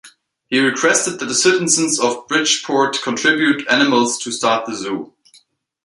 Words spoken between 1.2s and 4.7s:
the citizens of Bridgeport contribute animals to start